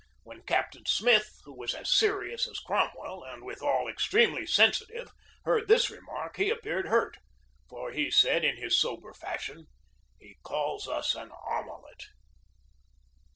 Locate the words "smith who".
0.87-1.53